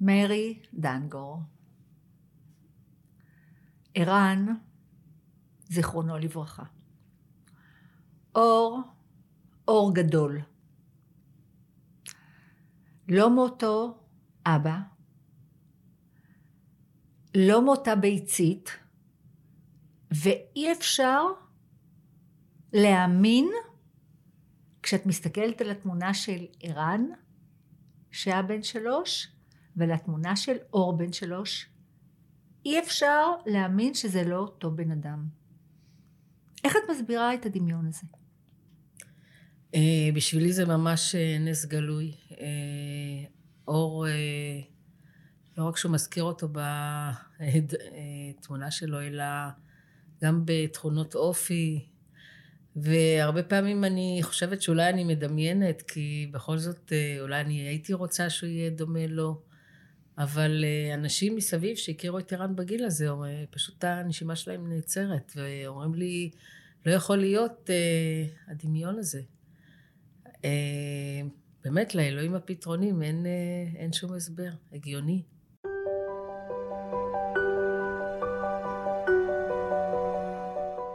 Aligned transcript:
מרי 0.00 0.60
דנגור. 0.74 1.40
ערן, 3.94 4.46
זיכרונו 5.68 6.18
לברכה. 6.18 6.64
אור, 8.34 8.80
אור 9.68 9.94
גדול. 9.94 10.40
לא 13.08 13.30
מותו 13.30 13.98
אבא, 14.46 14.78
לא 17.34 17.64
מותה 17.64 17.96
ביצית, 17.96 18.70
ואי 20.10 20.72
אפשר 20.72 21.22
להאמין 22.72 23.48
כשאת 24.82 25.06
מסתכלת 25.06 25.60
על 25.60 25.70
התמונה 25.70 26.14
של 26.14 26.46
ערן, 26.60 27.06
שהיה 28.10 28.42
בן 28.42 28.62
שלוש, 28.62 29.35
ועל 29.76 29.92
התמונה 29.92 30.36
של 30.36 30.56
אור 30.72 30.96
בן 30.96 31.12
שלוש, 31.12 31.68
אי 32.64 32.78
אפשר 32.78 33.22
להאמין 33.46 33.94
שזה 33.94 34.24
לא 34.24 34.36
אותו 34.36 34.70
בן 34.70 34.90
אדם. 34.90 35.26
איך 36.64 36.76
את 36.76 36.90
מסבירה 36.90 37.34
את 37.34 37.46
הדמיון 37.46 37.86
הזה? 37.86 38.06
אה, 39.74 40.08
בשבילי 40.14 40.52
זה 40.52 40.64
ממש 40.64 41.14
אה, 41.14 41.38
נס 41.40 41.64
גלוי. 41.64 42.12
אה, 42.40 43.24
אור, 43.68 44.06
לא 45.58 45.64
רק 45.64 45.76
שהוא 45.76 45.92
מזכיר 45.92 46.22
אותו 46.24 46.48
בתמונה 48.38 48.70
שלו, 48.70 49.00
אלא 49.00 49.24
גם 50.24 50.42
בתכונות 50.44 51.14
אופי, 51.14 51.86
והרבה 52.76 53.42
פעמים 53.42 53.84
אני 53.84 54.18
חושבת 54.22 54.62
שאולי 54.62 54.88
אני 54.88 55.04
מדמיינת, 55.04 55.82
כי 55.82 56.30
בכל 56.32 56.58
זאת 56.58 56.92
אולי 57.20 57.40
אני 57.40 57.54
הייתי 57.54 57.92
רוצה 57.92 58.30
שהוא 58.30 58.48
יהיה 58.48 58.70
דומה 58.70 59.06
לו, 59.06 59.42
אבל 60.18 60.64
אנשים 60.94 61.36
מסביב 61.36 61.76
שהכירו 61.76 62.18
את 62.18 62.32
ערן 62.32 62.56
בגיל 62.56 62.84
הזה, 62.84 63.08
פשוט 63.50 63.84
הנשימה 63.84 64.36
שלהם 64.36 64.72
נעצרת, 64.72 65.32
ואומרים 65.36 65.94
לי, 65.94 66.30
לא 66.86 66.92
יכול 66.92 67.16
להיות 67.16 67.70
הדמיון 68.48 68.98
הזה. 68.98 69.20
אה, 70.44 71.20
באמת, 71.64 71.94
לאלוהים 71.94 72.34
הפתרונים 72.34 73.02
אין, 73.02 73.26
אה, 73.26 73.80
אין 73.80 73.92
שום 73.92 74.12
הסבר 74.12 74.50
הגיוני. 74.72 75.22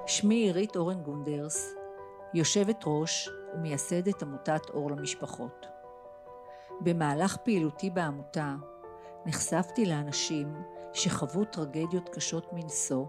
שמי 0.08 0.36
עירית 0.36 0.76
אורן 0.76 1.04
גונדרס, 1.04 1.74
יושבת 2.34 2.84
ראש 2.86 3.30
ומייסדת 3.56 4.24
עמותת 4.24 4.70
אור 4.70 4.92
למשפחות. 4.92 5.66
במהלך 6.82 7.38
פעילותי 7.38 7.90
בעמותה 7.90 8.56
נחשפתי 9.26 9.86
לאנשים 9.86 10.54
שחוו 10.94 11.46
טרגדיות 11.46 12.10
קשות 12.10 12.54
מנשוא, 12.54 13.06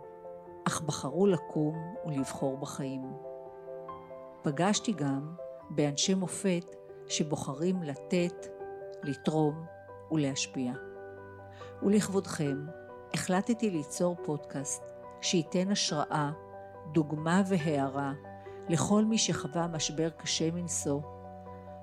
אך 0.64 0.80
בחרו 0.80 1.26
לקום 1.26 1.94
ולבחור 2.06 2.56
בחיים. 2.56 3.02
פגשתי 4.42 4.92
גם 4.92 5.34
באנשי 5.70 6.14
מופת 6.14 6.76
שבוחרים 7.08 7.82
לתת, 7.82 8.46
לתרום 9.02 9.64
ולהשפיע. 10.10 10.72
ולכבודכם, 11.82 12.66
החלטתי 13.14 13.70
ליצור 13.70 14.16
פודקאסט 14.24 14.82
שייתן 15.20 15.70
השראה, 15.70 16.30
דוגמה 16.92 17.42
והערה 17.46 18.12
לכל 18.68 19.04
מי 19.04 19.18
שחווה 19.18 19.66
משבר 19.66 20.10
קשה 20.10 20.50
מנשוא, 20.50 21.00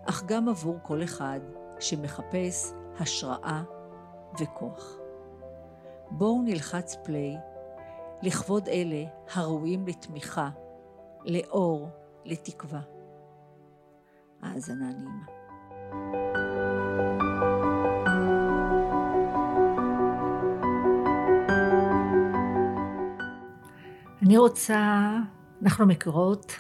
אך 0.06 0.24
גם 0.26 0.50
עבור 0.50 0.80
כל 0.84 1.04
אחד 1.04 1.40
שמחפש 1.80 2.72
השראה 3.00 3.64
וכוח. 4.40 4.98
בואו 6.12 6.42
נלחץ 6.42 6.96
פליי 7.04 7.38
לכבוד 8.22 8.68
אלה 8.68 9.04
הראויים 9.34 9.88
לתמיכה, 9.88 10.50
לאור, 11.26 11.90
לתקווה. 12.26 12.82
האזנה 14.42 14.86
נעימה. 14.90 15.26
אני 24.22 24.38
רוצה, 24.38 25.12
אנחנו 25.62 25.86
מכירות 25.88 26.52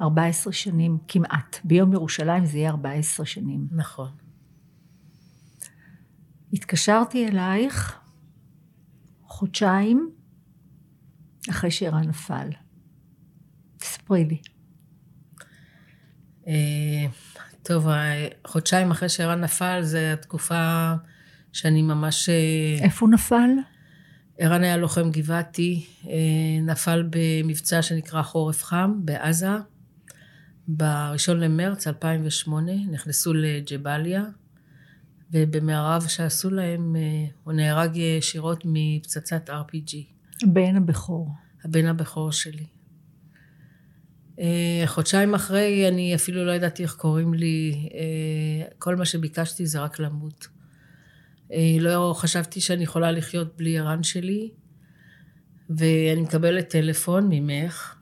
14 0.00 0.52
שנים 0.52 0.98
כמעט. 1.08 1.56
ביום 1.64 1.92
ירושלים 1.92 2.44
זה 2.44 2.58
יהיה 2.58 2.70
14 2.70 3.26
שנים. 3.26 3.66
נכון. 3.70 4.23
התקשרתי 6.54 7.28
אלייך 7.28 7.98
חודשיים 9.26 10.10
אחרי 11.50 11.70
שערן 11.70 12.08
נפל. 12.08 12.48
תספרי 13.78 14.24
לי. 14.24 14.38
אה, 16.46 17.06
טוב, 17.62 17.86
חודשיים 18.46 18.90
אחרי 18.90 19.08
שערן 19.08 19.40
נפל, 19.40 19.80
זו 19.82 19.98
התקופה 19.98 20.92
שאני 21.52 21.82
ממש... 21.82 22.28
אה, 22.28 22.84
איפה 22.84 23.06
הוא 23.06 23.12
נפל? 23.12 23.50
ערן 24.38 24.62
היה 24.64 24.76
לוחם 24.76 25.10
גבעתי, 25.10 25.86
אה, 26.06 26.62
נפל 26.62 27.08
במבצע 27.10 27.82
שנקרא 27.82 28.22
חורף 28.22 28.64
חם 28.64 29.00
בעזה. 29.04 29.56
ב-1 30.68 31.32
למרץ 31.32 31.86
2008 31.86 32.72
נכנסו 32.90 33.34
לג'באליה, 33.34 34.22
ובמערב 35.34 36.06
שעשו 36.08 36.50
להם, 36.50 36.96
הוא 37.44 37.52
נהרג 37.52 37.96
ישירות 37.96 38.62
מפצצת 38.64 39.50
RPG. 39.50 39.96
הבן 40.42 40.76
הבכור. 40.76 41.30
הבן 41.64 41.86
הבכור 41.86 42.32
שלי. 42.32 42.66
אה, 44.40 44.82
חודשיים 44.86 45.34
אחרי 45.34 45.88
אני 45.88 46.14
אפילו 46.14 46.44
לא 46.44 46.52
ידעתי 46.52 46.82
איך 46.82 46.94
קוראים 46.94 47.34
לי, 47.34 47.88
אה, 47.94 48.66
כל 48.78 48.96
מה 48.96 49.04
שביקשתי 49.04 49.66
זה 49.66 49.80
רק 49.80 49.98
למות. 49.98 50.48
אה, 51.52 51.76
לא 51.80 52.14
חשבתי 52.16 52.60
שאני 52.60 52.82
יכולה 52.82 53.12
לחיות 53.12 53.56
בלי 53.56 53.78
ערן 53.78 54.02
שלי, 54.02 54.50
ואני 55.70 56.20
מקבלת 56.20 56.68
טלפון 56.68 57.28
ממך, 57.30 57.94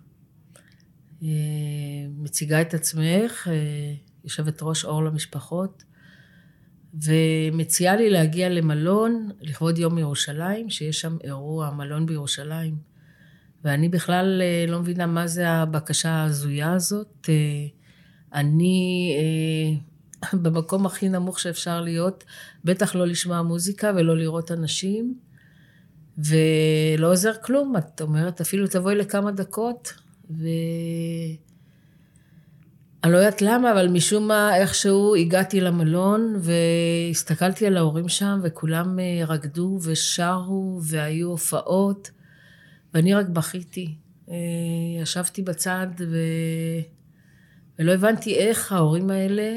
מציגה 2.18 2.60
את 2.60 2.74
עצמך, 2.74 3.48
יושבת 4.24 4.58
ראש 4.62 4.84
אור 4.84 5.04
למשפחות, 5.04 5.84
ומציעה 6.94 7.96
לי 7.96 8.10
להגיע 8.10 8.48
למלון 8.48 9.30
לכבוד 9.40 9.78
יום 9.78 9.98
ירושלים, 9.98 10.70
שיש 10.70 11.00
שם 11.00 11.16
אירוע, 11.24 11.70
מלון 11.70 12.06
בירושלים. 12.06 12.92
ואני 13.64 13.88
בכלל 13.88 14.42
אה, 14.42 14.64
לא 14.68 14.80
מבינה 14.80 15.06
מה 15.06 15.26
זה 15.26 15.48
הבקשה 15.48 16.10
ההזויה 16.10 16.72
הזאת. 16.72 17.28
אה, 17.28 17.34
אני 18.34 19.12
אה, 19.18 20.32
במקום 20.42 20.86
הכי 20.86 21.08
נמוך 21.08 21.40
שאפשר 21.40 21.80
להיות, 21.80 22.24
בטח 22.64 22.94
לא 22.94 23.06
לשמוע 23.06 23.42
מוזיקה 23.42 23.92
ולא 23.96 24.16
לראות 24.16 24.52
אנשים, 24.52 25.18
ולא 26.18 27.12
עוזר 27.12 27.32
כלום. 27.44 27.76
את 27.76 28.00
אומרת, 28.00 28.40
אפילו 28.40 28.66
תבואי 28.66 28.94
לכמה 28.94 29.30
דקות, 29.30 29.92
ו... 30.30 30.46
אני 33.04 33.12
לא 33.12 33.18
יודעת 33.18 33.42
למה, 33.42 33.72
אבל 33.72 33.88
משום 33.88 34.28
מה, 34.28 34.56
איכשהו 34.56 35.14
הגעתי 35.14 35.60
למלון 35.60 36.36
והסתכלתי 36.40 37.66
על 37.66 37.76
ההורים 37.76 38.08
שם, 38.08 38.40
וכולם 38.42 38.98
רקדו 39.26 39.78
ושרו 39.82 40.80
והיו 40.82 41.28
הופעות. 41.28 42.10
ואני 42.94 43.14
רק 43.14 43.28
בכיתי. 43.28 43.94
אה, 44.28 44.34
ישבתי 45.02 45.42
בצד 45.42 45.86
ו... 45.98 46.16
ולא 47.78 47.92
הבנתי 47.92 48.34
איך 48.34 48.72
ההורים 48.72 49.10
האלה 49.10 49.56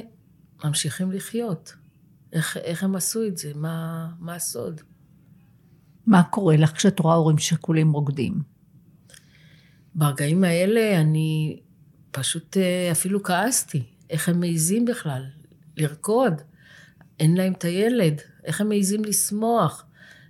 ממשיכים 0.64 1.12
לחיות. 1.12 1.74
איך, 2.34 2.58
איך 2.58 2.84
הם 2.84 2.96
עשו 2.96 3.28
את 3.28 3.38
זה? 3.38 3.52
מה, 3.56 4.08
מה 4.20 4.36
הסוד? 4.36 4.82
מה 6.08 6.24
קורה 6.24 6.58
לך 6.58 6.72
כשאת 6.72 7.00
רואה 7.00 7.16
הורים 7.16 7.38
שכולים 7.38 7.92
רוקדים? 7.92 8.42
ברגעים 9.96 10.44
האלה 10.44 11.02
אני 11.02 11.60
פשוט 12.16 12.58
אה, 12.58 12.92
אפילו 12.92 13.24
כעסתי. 13.24 13.84
איך 14.10 14.30
הם 14.30 14.40
מעיזים 14.40 14.86
בכלל 14.86 15.24
לרקוד? 15.78 16.42
אין 17.20 17.38
להם 17.38 17.54
את 17.54 17.64
הילד. 17.64 18.22
איך 18.46 18.62
הם 18.62 18.70
מעיזים 18.70 19.06
לשמוח? 19.06 19.86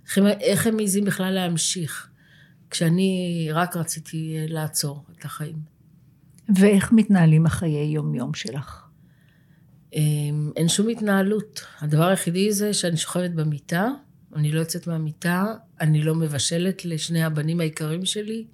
איך 0.06 0.18
הם, 0.18 0.26
איך 0.26 0.66
הם 0.66 0.76
מעיזים 0.76 1.04
בכלל 1.04 1.30
להמשיך? 1.30 2.08
כשאני 2.70 3.48
רק 3.52 3.76
רציתי 3.76 4.36
אה, 4.38 4.46
לעצור 4.48 5.04
את 5.18 5.24
החיים. 5.24 5.56
ואיך 6.56 6.92
מתנהלים 6.92 7.46
החיי 7.46 7.86
יום-יום 7.86 8.34
שלך? 8.34 8.86
אמ, 9.94 10.52
אין 10.56 10.68
שום 10.68 10.88
התנהלות. 10.88 11.60
הדבר 11.80 12.04
היחידי 12.06 12.52
זה 12.52 12.74
שאני 12.74 12.96
שוכבת 12.96 13.30
במיטה, 13.30 13.88
אני 14.36 14.52
לא 14.52 14.60
יוצאת 14.60 14.86
מהמיטה, 14.86 15.54
אני 15.80 16.02
לא 16.02 16.14
מבשלת 16.14 16.84
לשני 16.84 17.24
הבנים 17.24 17.60
היקרים 17.60 18.04
שלי. 18.04 18.44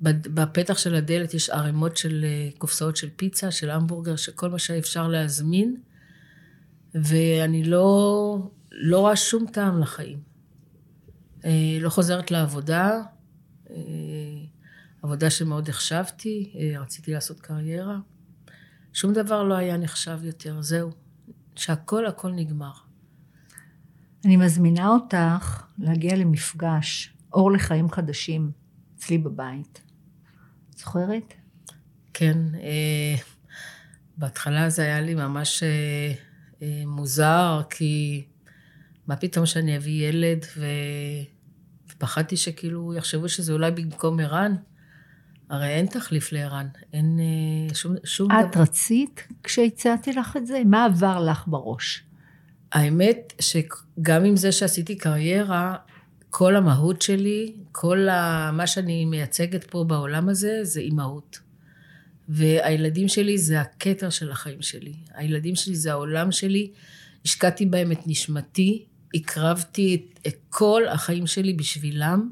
בפתח 0.00 0.78
של 0.78 0.94
הדלת 0.94 1.34
יש 1.34 1.50
ערימות 1.50 1.96
של 1.96 2.24
אה, 2.24 2.48
קופסאות 2.58 2.96
של 2.96 3.08
פיצה, 3.16 3.50
של 3.50 3.70
המבורגר, 3.70 4.16
של 4.16 4.32
כל 4.32 4.50
מה 4.50 4.58
שאפשר 4.58 5.08
להזמין. 5.08 5.76
ואני 6.94 7.64
לא 7.64 8.50
לא 8.70 9.00
רואה 9.00 9.16
שום 9.16 9.46
טעם 9.52 9.80
לחיים. 9.80 10.18
אה, 11.44 11.78
לא 11.80 11.90
חוזרת 11.90 12.30
לעבודה, 12.30 13.00
אה, 13.70 13.76
עבודה 15.02 15.30
שמאוד 15.30 15.68
החשבתי, 15.68 16.52
רציתי 16.80 17.12
לעשות 17.12 17.40
קריירה. 17.40 17.98
שום 18.92 19.12
דבר 19.12 19.42
לא 19.42 19.54
היה 19.54 19.76
נחשב 19.76 20.18
יותר, 20.22 20.62
זהו. 20.62 20.90
שהכל 21.56 22.06
הכל 22.06 22.32
נגמר. 22.32 22.72
אני 24.24 24.36
מזמינה 24.36 24.88
אותך 24.88 25.62
להגיע 25.78 26.16
למפגש 26.16 27.14
אור 27.32 27.52
לחיים 27.52 27.90
חדשים 27.90 28.50
אצלי 28.96 29.18
בבית. 29.18 29.87
זוכרת? 30.78 31.34
כן, 32.14 32.38
אה, 32.54 33.14
בהתחלה 34.16 34.70
זה 34.70 34.82
היה 34.82 35.00
לי 35.00 35.14
ממש 35.14 35.62
אה, 35.62 36.12
אה, 36.62 36.82
מוזר, 36.86 37.62
כי 37.70 38.24
מה 39.06 39.16
פתאום 39.16 39.46
שאני 39.46 39.76
אביא 39.76 40.08
ילד, 40.08 40.44
ו... 40.56 40.66
ופחדתי 41.90 42.36
שכאילו 42.36 42.94
יחשבו 42.94 43.28
שזה 43.28 43.52
אולי 43.52 43.70
במקום 43.70 44.20
ערן. 44.20 44.54
הרי 45.50 45.68
אין 45.68 45.86
תחליף 45.86 46.32
לערן, 46.32 46.66
אין 46.92 47.18
אה, 47.20 47.74
שום, 47.74 47.94
שום 48.04 48.32
את 48.32 48.52
דבר. 48.52 48.62
רצית 48.62 49.26
כשהצעתי 49.42 50.12
לך 50.12 50.36
את 50.36 50.46
זה? 50.46 50.62
מה 50.66 50.84
עבר 50.84 51.24
לך 51.24 51.44
בראש? 51.46 52.04
האמת 52.72 53.32
שגם 53.40 54.24
עם 54.24 54.36
זה 54.36 54.52
שעשיתי 54.52 54.96
קריירה, 54.96 55.76
כל 56.30 56.56
המהות 56.56 57.02
שלי, 57.02 57.54
כל 57.72 58.08
ה... 58.08 58.50
מה 58.52 58.66
שאני 58.66 59.04
מייצגת 59.04 59.64
פה 59.64 59.84
בעולם 59.84 60.28
הזה, 60.28 60.60
זה 60.62 60.80
אימהות. 60.80 61.38
והילדים 62.28 63.08
שלי 63.08 63.38
זה 63.38 63.60
הכתר 63.60 64.10
של 64.10 64.30
החיים 64.30 64.62
שלי. 64.62 64.92
הילדים 65.14 65.56
שלי 65.56 65.76
זה 65.76 65.90
העולם 65.92 66.32
שלי. 66.32 66.70
השקעתי 67.24 67.66
בהם 67.66 67.92
את 67.92 67.98
נשמתי, 68.06 68.84
הקרבתי 69.14 69.94
את, 69.94 70.26
את 70.26 70.36
כל 70.48 70.82
החיים 70.88 71.26
שלי 71.26 71.52
בשבילם, 71.52 72.30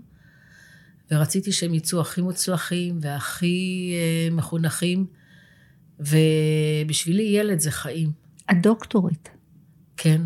ורציתי 1.10 1.52
שהם 1.52 1.74
יצאו 1.74 2.00
הכי 2.00 2.20
מוצלחים 2.20 2.98
והכי 3.02 3.92
אה, 3.94 4.34
מחונכים, 4.34 5.06
ובשבילי 6.00 7.22
ילד 7.22 7.60
זה 7.60 7.70
חיים. 7.70 8.10
את 8.50 8.62
דוקטורית. 8.62 9.28
כן. 9.96 10.22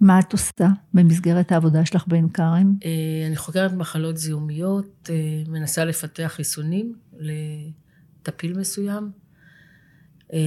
מה 0.00 0.18
את 0.20 0.32
עושה 0.32 0.68
במסגרת 0.94 1.52
העבודה 1.52 1.86
שלך 1.86 2.04
בעין 2.06 2.28
כרם? 2.28 2.74
אה, 2.84 3.26
אני 3.26 3.36
חוקרת 3.36 3.72
מחלות 3.72 4.16
זיהומיות, 4.16 5.10
אה, 5.12 5.42
מנסה 5.48 5.84
לפתח 5.84 6.32
חיסונים 6.36 6.94
לטפיל 7.18 8.58
מסוים. 8.58 9.10
אה, 10.32 10.38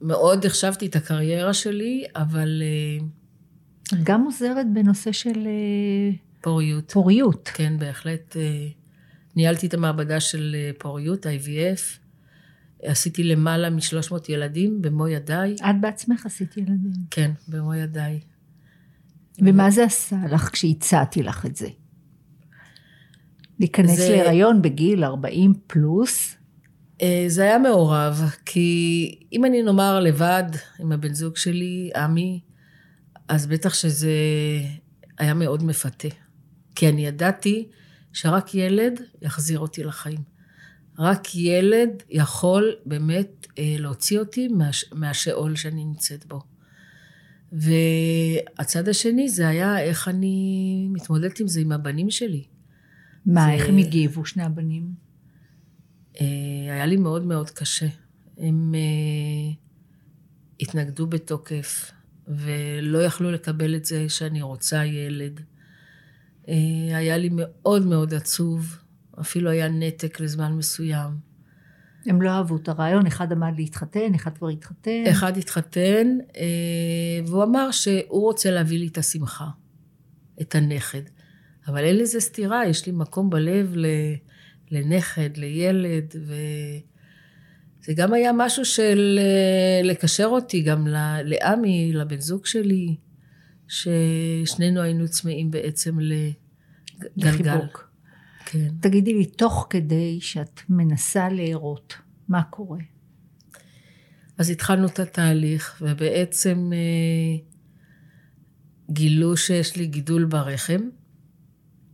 מאוד 0.00 0.46
החשבתי 0.46 0.86
את 0.86 0.96
הקריירה 0.96 1.54
שלי, 1.54 2.04
אבל... 2.16 2.62
גם 4.02 4.24
עוזרת 4.24 4.66
בנושא 4.72 5.12
של... 5.12 5.46
פוריות. 6.40 6.92
פוריות. 6.92 7.50
כן, 7.54 7.78
בהחלט. 7.78 8.36
ניהלתי 9.36 9.66
את 9.66 9.74
המעבדה 9.74 10.20
של 10.20 10.56
פוריות, 10.78 11.26
IVF. 11.26 11.98
עשיתי 12.82 13.24
למעלה 13.24 13.70
מ-300 13.70 14.14
ילדים 14.28 14.82
במו 14.82 15.08
ידיי. 15.08 15.54
את 15.54 15.80
בעצמך 15.80 16.26
עשית 16.26 16.56
ילדים. 16.56 16.92
כן, 17.10 17.30
במו 17.48 17.74
ידיי. 17.74 18.20
ומה 19.38 19.70
זה 19.70 19.84
עשה 19.84 20.16
לך 20.30 20.50
כשהצעתי 20.52 21.22
לך 21.22 21.46
את 21.46 21.56
זה? 21.56 21.68
להיכנס 23.58 23.96
זה... 23.96 24.08
להיריון 24.08 24.62
בגיל 24.62 25.04
40 25.04 25.54
פלוס? 25.66 26.36
אה, 27.02 27.24
זה 27.28 27.42
היה 27.42 27.58
מעורב, 27.58 28.30
כי 28.46 29.18
אם 29.32 29.44
אני 29.44 29.62
נאמר 29.62 30.00
לבד 30.00 30.44
עם 30.80 30.92
הבן 30.92 31.14
זוג 31.14 31.36
שלי, 31.36 31.90
עמי, 31.96 32.40
אז 33.28 33.46
בטח 33.46 33.74
שזה 33.74 34.12
היה 35.18 35.34
מאוד 35.34 35.64
מפתה. 35.64 36.08
כי 36.74 36.88
אני 36.88 37.06
ידעתי 37.06 37.68
שרק 38.12 38.54
ילד 38.54 39.00
יחזיר 39.22 39.58
אותי 39.58 39.84
לחיים. 39.84 40.18
רק 40.98 41.34
ילד 41.34 42.02
יכול 42.10 42.76
באמת 42.86 43.46
אה, 43.58 43.74
להוציא 43.78 44.18
אותי 44.18 44.48
מהשאול 44.92 45.56
שאני 45.56 45.84
נמצאת 45.84 46.26
בו. 46.26 46.40
והצד 47.52 48.88
השני 48.88 49.28
זה 49.28 49.48
היה 49.48 49.80
איך 49.80 50.08
אני 50.08 50.88
מתמודדת 50.90 51.40
עם 51.40 51.48
זה 51.48 51.60
עם 51.60 51.72
הבנים 51.72 52.10
שלי. 52.10 52.44
מה, 53.26 53.44
זה... 53.44 53.52
איך 53.52 53.68
הם 53.68 53.78
הגיבו, 53.78 54.24
שני 54.24 54.42
הבנים? 54.42 54.94
אה, 56.20 56.26
היה 56.68 56.86
לי 56.86 56.96
מאוד 56.96 57.24
מאוד 57.24 57.50
קשה. 57.50 57.86
הם 58.38 58.74
אה, 58.74 59.54
התנגדו 60.60 61.06
בתוקף, 61.06 61.92
ולא 62.28 62.98
יכלו 63.02 63.30
לקבל 63.30 63.76
את 63.76 63.84
זה 63.84 64.08
שאני 64.08 64.42
רוצה 64.42 64.84
ילד. 64.84 65.40
אה, 66.48 66.54
היה 66.96 67.16
לי 67.16 67.28
מאוד 67.32 67.86
מאוד 67.86 68.14
עצוב, 68.14 68.78
אפילו 69.20 69.50
היה 69.50 69.68
נתק 69.68 70.20
לזמן 70.20 70.52
מסוים. 70.52 71.31
הם 72.06 72.22
לא 72.22 72.30
אהבו 72.30 72.56
את 72.56 72.68
הרעיון, 72.68 73.06
אחד 73.06 73.32
עמד 73.32 73.52
להתחתן, 73.56 74.14
אחד 74.14 74.38
כבר 74.38 74.48
התחתן. 74.48 75.04
אחד 75.10 75.36
התחתן, 75.36 76.18
אה, 76.36 77.26
והוא 77.26 77.42
אמר 77.42 77.70
שהוא 77.70 78.22
רוצה 78.22 78.50
להביא 78.50 78.78
לי 78.78 78.86
את 78.86 78.98
השמחה, 78.98 79.48
את 80.40 80.54
הנכד. 80.54 81.02
אבל 81.68 81.84
אין 81.84 81.96
לזה 81.96 82.20
סתירה, 82.20 82.66
יש 82.66 82.86
לי 82.86 82.92
מקום 82.92 83.30
בלב 83.30 83.74
לנכד, 84.70 85.36
לילד, 85.36 86.14
וזה 86.16 87.92
גם 87.96 88.12
היה 88.12 88.30
משהו 88.36 88.64
של 88.64 89.18
אה, 89.22 89.80
לקשר 89.84 90.26
אותי 90.26 90.62
גם 90.62 90.86
לעמי, 91.24 91.92
לבן 91.92 92.20
זוג 92.20 92.46
שלי, 92.46 92.96
ששנינו 93.68 94.80
היינו 94.80 95.08
צמאים 95.08 95.50
בעצם 95.50 95.98
לגלגל. 95.98 96.30
לחיבוק. 97.16 97.91
כן. 98.46 98.68
תגידי 98.80 99.14
לי, 99.14 99.26
תוך 99.26 99.66
כדי 99.70 100.18
שאת 100.20 100.60
מנסה 100.68 101.28
להרות, 101.28 101.94
מה 102.28 102.42
קורה? 102.42 102.78
אז 104.38 104.50
התחלנו 104.50 104.86
את 104.86 104.98
התהליך, 104.98 105.82
ובעצם 105.82 106.70
אה, 106.72 107.44
גילו 108.90 109.36
שיש 109.36 109.76
לי 109.76 109.86
גידול 109.86 110.24
ברחם, 110.24 110.80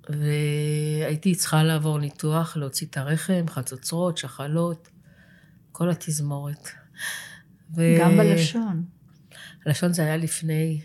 והייתי 0.09 1.35
צריכה 1.35 1.63
לעבור 1.63 1.99
ניתוח, 1.99 2.57
להוציא 2.57 2.87
את 2.87 2.97
הרחם, 2.97 3.45
חצוצרות, 3.49 4.19
שחלות, 4.19 4.89
כל 5.73 5.91
התזמורת. 5.91 6.69
ו... 7.77 7.83
גם 8.01 8.17
בלשון. 8.17 8.85
הלשון 9.67 9.93
זה 9.93 10.03
היה 10.03 10.17
לפני, 10.17 10.81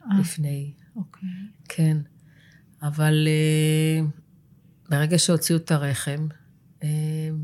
아, 0.00 0.04
אה, 0.04 0.20
לפני. 0.20 0.72
אוקיי. 0.96 1.28
כן. 1.68 1.96
אבל 2.82 3.28
אה, 3.28 4.06
ברגע 4.90 5.18
שהוציאו 5.18 5.58
את 5.58 5.70
הרחם, 5.70 6.28
אה, 6.82 6.88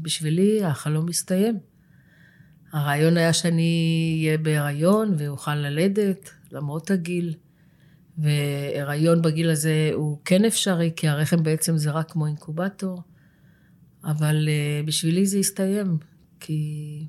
בשבילי 0.03 0.65
החלום 0.65 1.09
הסתיים. 1.09 1.59
הרעיון 2.73 3.17
היה 3.17 3.33
שאני 3.33 4.19
אהיה 4.21 4.39
בהיריון 4.39 5.15
ואוכל 5.19 5.55
ללדת, 5.55 6.31
למרות 6.53 6.91
הגיל. 6.91 7.35
והיריון 8.19 9.23
בגיל 9.23 9.51
הזה 9.51 9.91
הוא 9.95 10.21
כן 10.25 10.45
אפשרי, 10.45 10.93
כי 10.97 11.09
הרחם 11.09 11.43
בעצם 11.43 11.77
זה 11.77 11.91
רק 11.91 12.11
כמו 12.11 12.27
אינקובטור. 12.27 13.03
אבל 14.05 14.49
אה, 14.49 14.81
בשבילי 14.85 15.27
זה 15.27 15.39
הסתיים, 15.39 15.99
כי 16.41 17.07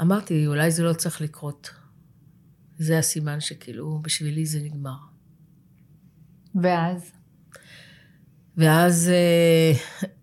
אמרתי, 0.00 0.46
אולי 0.46 0.70
זה 0.70 0.82
לא 0.82 0.92
צריך 0.92 1.20
לקרות. 1.20 1.70
זה 2.78 2.98
הסימן 2.98 3.40
שכאילו, 3.40 4.00
בשבילי 4.02 4.46
זה 4.46 4.60
נגמר. 4.62 4.98
ואז? 6.62 7.17
ואז 8.58 9.10
אה, 9.14 9.72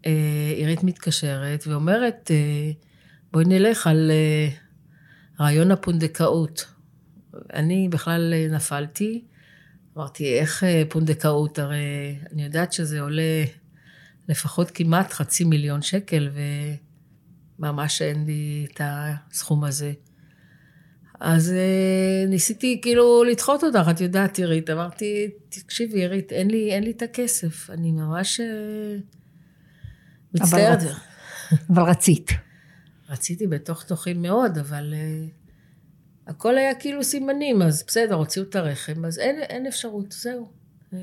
אה, 0.05 0.53
עירית 0.55 0.83
מתקשרת 0.83 1.67
ואומרת, 1.67 2.31
אה, 2.31 2.71
בואי 3.31 3.45
נלך 3.45 3.87
על 3.87 4.11
אה, 4.11 4.49
רעיון 5.39 5.71
הפונדקאות. 5.71 6.65
אני 7.53 7.89
בכלל 7.89 8.33
אה, 8.33 8.47
נפלתי, 8.51 9.25
אמרתי, 9.97 10.39
איך 10.39 10.63
אה, 10.63 10.83
פונדקאות? 10.89 11.59
הרי 11.59 12.17
אני 12.31 12.43
יודעת 12.43 12.73
שזה 12.73 13.01
עולה 13.01 13.43
לפחות 14.29 14.71
כמעט 14.71 15.13
חצי 15.13 15.43
מיליון 15.43 15.81
שקל, 15.81 16.29
וממש 17.59 18.01
אין 18.01 18.25
לי 18.25 18.67
את 18.73 18.81
הסכום 18.83 19.63
הזה. 19.63 19.93
אז 21.19 21.53
uh, 21.53 22.29
ניסיתי 22.29 22.79
כאילו 22.81 23.23
לדחות 23.23 23.63
אותך, 23.63 23.89
את 23.91 24.01
יודעת, 24.01 24.37
עירית. 24.37 24.69
אמרתי, 24.69 25.29
תקשיבי, 25.49 25.99
עירית, 25.99 26.31
אין 26.31 26.49
אין 26.71 26.83
לי 26.83 26.91
את 26.91 27.01
הכסף. 27.01 27.69
אני 27.69 27.91
ממש 27.91 28.39
uh, 28.39 28.43
מצטערת. 30.33 30.79
אבל, 30.81 30.91
אבל 31.69 31.83
רצית. 31.83 32.31
רציתי 33.09 33.47
בתוך 33.47 33.83
תוכי 33.83 34.13
מאוד, 34.13 34.57
אבל 34.57 34.93
uh, 34.93 36.29
הכל 36.29 36.57
היה 36.57 36.75
כאילו 36.75 37.03
סימנים. 37.03 37.61
אז 37.61 37.83
בסדר, 37.87 38.15
הוציאו 38.15 38.45
את 38.45 38.55
הרחם, 38.55 39.05
אז 39.05 39.19
אין, 39.19 39.39
אין 39.39 39.67
אפשרות, 39.67 40.11
זהו. 40.11 40.51
Uh, 40.91 40.95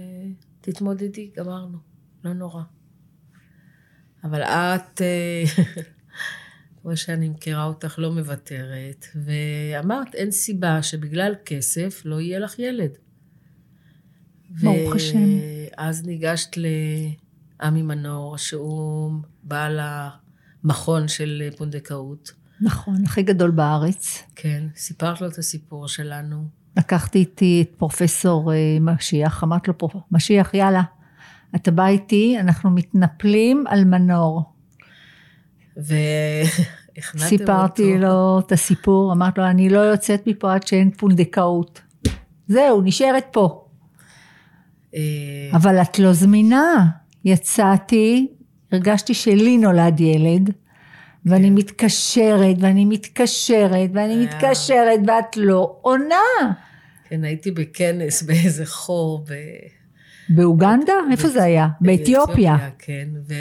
תתמודדי, 0.61 1.31
גמרנו. 1.37 1.78
לא 2.25 2.33
נורא. 2.33 2.62
אבל 4.25 4.42
את... 4.42 5.00
Uh, 5.00 5.61
כמו 6.82 6.96
שאני 6.96 7.28
מכירה 7.28 7.64
אותך, 7.64 7.94
לא 7.98 8.12
מוותרת, 8.12 9.06
ואמרת, 9.24 10.14
אין 10.14 10.30
סיבה 10.30 10.82
שבגלל 10.82 11.34
כסף 11.44 12.02
לא 12.04 12.20
יהיה 12.20 12.38
לך 12.38 12.58
ילד. 12.58 12.90
ברוך 14.62 14.94
השם. 14.96 15.18
ואז 15.78 16.06
ניגשת 16.06 16.50
לעמי 16.56 17.82
מנור, 17.82 18.36
שהוא 18.38 19.12
בעל 19.42 19.80
המכון 19.82 21.08
של 21.08 21.42
פונדקאות. 21.56 22.32
נכון, 22.60 22.94
הכי 23.04 23.22
גדול 23.22 23.50
בארץ. 23.50 24.22
כן, 24.36 24.66
סיפרת 24.76 25.20
לו 25.20 25.28
את 25.28 25.38
הסיפור 25.38 25.88
שלנו. 25.88 26.44
לקחתי 26.76 27.18
איתי 27.18 27.64
את 27.68 27.74
פרופסור 27.78 28.52
אה, 28.52 28.56
משיח, 28.80 29.44
אמרתי 29.44 29.70
לו, 29.70 29.78
"פרופ- 29.78 30.02
משיח, 30.12 30.54
יאללה, 30.54 30.82
אתה 31.54 31.70
בא 31.70 31.86
איתי, 31.86 32.36
אנחנו 32.40 32.70
מתנפלים 32.70 33.64
על 33.66 33.84
מנור. 33.84 34.51
והכנעתם 35.76 36.54
אותו. 37.14 37.18
סיפרתי 37.28 37.98
לו 37.98 38.38
את 38.46 38.52
הסיפור, 38.52 39.12
אמרתי 39.12 39.40
לו, 39.40 39.46
אני 39.46 39.68
לא 39.68 39.78
יוצאת 39.78 40.26
מפה 40.26 40.54
עד 40.54 40.66
שאין 40.66 40.90
פונדקאות. 40.90 41.80
זהו, 42.48 42.80
נשארת 42.82 43.24
פה. 43.32 43.64
אה, 44.94 45.00
אבל 45.52 45.82
את 45.82 45.98
לא 45.98 46.12
זמינה. 46.12 46.86
יצאתי, 47.24 48.26
הרגשתי 48.72 49.14
שלי 49.14 49.58
נולד 49.58 50.00
ילד, 50.00 50.50
ואני 51.26 51.48
כן. 51.48 51.54
מתקשרת, 51.54 52.56
ואני 52.60 52.84
מתקשרת, 52.84 53.90
ואני 53.94 54.12
היה- 54.14 54.22
מתקשרת, 54.26 55.00
ואת 55.06 55.36
לא 55.36 55.76
עונה. 55.82 56.16
כן, 57.08 57.24
הייתי 57.24 57.50
בכנס 57.50 58.22
באיזה 58.26 58.66
חור 58.66 59.24
ב... 59.28 59.32
באוגנדה? 60.28 60.92
איפה 61.10 61.28
זה 61.28 61.42
היה? 61.42 61.68
באתיופיה. 61.80 62.56
כן, 62.78 63.08
ו... 63.28 63.34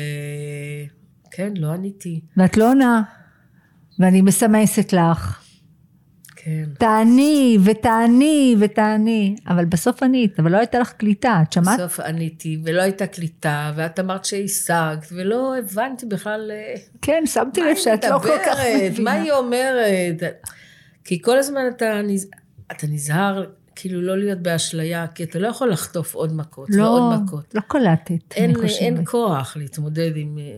כן, 1.32 1.54
לא 1.56 1.68
עניתי. 1.68 2.22
ואת 2.38 2.58
לא 2.58 2.70
עונה. 2.70 3.02
ואני 4.00 4.22
מסמסת 4.22 4.94
לך, 4.94 5.42
כן. 6.44 6.64
תעני, 6.78 7.58
ותעני, 7.64 8.56
ותעני. 8.60 9.36
אבל 9.48 9.66
בסוף 9.66 10.04
ענית, 10.04 10.40
אבל 10.40 10.52
לא 10.52 10.58
הייתה 10.58 10.80
לך 10.80 10.92
קליטה, 10.92 11.40
את 11.48 11.54
שמעת? 11.54 11.80
בסוף 11.80 12.00
עניתי, 12.00 12.62
ולא 12.64 12.82
הייתה 12.82 13.08
קליטה, 13.08 13.72
ואת 13.76 14.00
אמרת 14.00 14.26
שהשגת, 14.26 15.08
ולא 15.12 15.58
הבנתי 15.58 16.06
בכלל... 16.06 16.52
אה, 16.52 16.76
כן, 17.02 17.24
שמתי 17.26 17.62
לב 17.62 17.76
שאת 17.76 18.06
לא 18.06 18.20
כל 18.20 18.38
כך? 18.46 18.58
מבינה. 18.84 19.12
מה 19.12 19.12
היא 19.12 19.32
אומרת? 19.32 20.24
כי 21.04 21.22
כל 21.22 21.38
הזמן 21.38 21.62
אתה, 21.76 22.02
נז... 22.02 22.30
אתה 22.72 22.88
נזהר, 22.88 23.46
כאילו 23.76 24.02
לא 24.02 24.18
להיות 24.18 24.40
באשליה, 24.40 25.08
כי 25.08 25.24
אתה 25.24 25.40
לא 25.40 25.48
יכול 25.48 25.72
לחטוף 25.72 26.16
עוד 26.16 26.36
מכות 26.36 26.70
לא, 26.72 26.84
ועוד 26.84 27.22
מכות. 27.24 27.56
לא 27.56 27.62
קלטת, 27.68 28.34
אין, 28.36 28.46
אני 28.46 28.56
חושבת. 28.56 28.82
אין 28.82 29.06
כוח 29.06 29.58
להתמודד 29.58 30.12
עם 30.16 30.38
אה, 30.38 30.58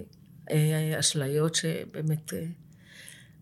אשליות 1.00 1.56
שבאמת... 1.56 2.34
אה, 2.34 2.46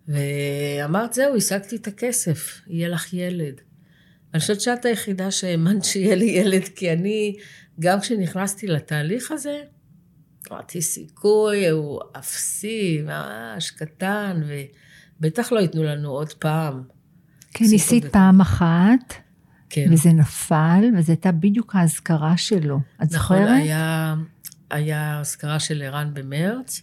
ואמרת, 0.08 1.14
זהו, 1.14 1.36
השגתי 1.36 1.76
את 1.76 1.88
הכסף, 1.88 2.62
יהיה 2.68 2.90
לך 2.90 3.14
ילד. 3.14 3.62
אני 4.34 4.40
חושבת 4.40 4.62
שאת 4.62 4.86
היחידה 4.86 5.32
שהאמנת 5.32 5.84
שיהיה 5.84 6.16
לי 6.16 6.26
ילד, 6.26 6.64
כי 6.76 6.94
אני, 6.94 7.38
גם 7.80 8.00
כשנכנסתי 8.00 8.68
לתהליך 8.68 9.32
הזה, 9.32 9.62
אמרתי, 10.52 10.82
סיכוי 10.82 11.70
הוא 11.70 12.00
אפסי, 12.20 13.02
ממש 13.06 13.72
קטן, 13.72 14.42
ובטח 15.20 15.52
לא 15.52 15.60
ייתנו 15.60 15.84
לנו 15.84 16.10
עוד 16.10 16.34
פעם. 16.34 16.84
כן, 17.54 17.66
ניסית 17.66 18.04
גדול. 18.04 18.12
פעם 18.12 18.42
אחת, 18.42 19.14
כן. 19.70 19.90
וזה 19.92 20.10
נפל, 20.10 20.84
וזו 20.98 21.12
הייתה 21.12 21.32
בדיוק 21.32 21.76
האזכרה 21.76 22.38
שלו. 22.38 22.80
את 23.04 23.14
נכון, 23.14 23.38
זוכרת? 23.38 23.62
היה, 23.64 24.16
היה 24.70 25.20
אזכרה 25.20 25.60
של 25.60 25.82
ערן 25.82 26.12
במרץ, 26.14 26.82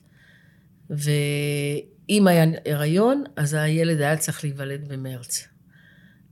ואם 0.91 2.27
היה 2.27 2.45
הריון, 2.67 3.25
אז 3.37 3.55
הילד 3.55 4.01
היה 4.01 4.17
צריך 4.17 4.45
להיוולד 4.45 4.89
במרץ. 4.89 5.49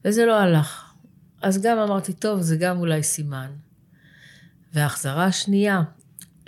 וזה 0.05 0.27
לא 0.27 0.41
הלך. 0.41 0.93
אז 1.43 1.63
גם 1.63 1.79
אמרתי, 1.79 2.13
טוב, 2.13 2.41
זה 2.41 2.57
גם 2.57 2.79
אולי 2.79 3.03
סימן. 3.03 3.51
וההחזרה 4.73 5.25
השנייה 5.25 5.83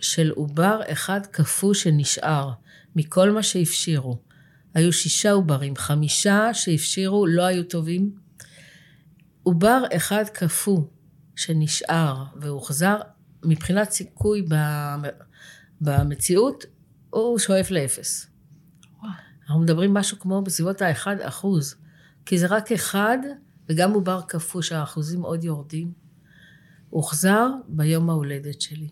של 0.00 0.30
עובר 0.30 0.80
אחד 0.86 1.20
קפוא 1.30 1.74
שנשאר 1.74 2.50
מכל 2.96 3.30
מה 3.30 3.42
שהפשירו. 3.42 4.18
היו 4.74 4.92
שישה 4.92 5.30
עוברים, 5.30 5.76
חמישה 5.76 6.54
שהפשירו 6.54 7.26
לא 7.26 7.42
היו 7.42 7.64
טובים. 7.64 8.14
עובר 9.42 9.82
אחד 9.96 10.24
קפוא 10.32 10.80
שנשאר 11.36 12.24
והוחזר, 12.40 12.96
מבחינת 13.44 13.90
סיכוי 13.90 14.42
במ- 14.42 15.08
במציאות, 15.80 16.64
הוא 17.10 17.38
שואף 17.38 17.70
לאפס. 17.70 18.26
וואו. 19.00 19.10
אנחנו 19.42 19.60
מדברים 19.60 19.94
משהו 19.94 20.18
כמו 20.18 20.42
בסביבות 20.42 20.82
האחד 20.82 21.16
אחוז, 21.20 21.74
כי 22.26 22.38
זה 22.38 22.46
רק 22.46 22.72
אחד, 22.72 23.18
וגם 23.68 23.92
עובר 23.92 24.20
קפוא 24.28 24.62
שהאחוזים 24.62 25.22
עוד 25.22 25.44
יורדים. 25.44 25.92
הוחזר 26.90 27.48
ביום 27.68 28.10
ההולדת 28.10 28.60
שלי. 28.60 28.88